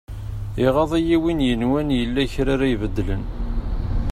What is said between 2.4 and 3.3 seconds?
ara ibedlen.